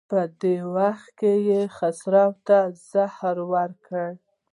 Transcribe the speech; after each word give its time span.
په 0.09 0.19
دې 0.41 0.55
وخت 0.75 1.07
کې 1.19 1.33
یې 1.49 1.61
خسرو 1.75 2.25
ته 2.47 2.57
زهر 2.91 3.37
ورکړل. 3.53 4.13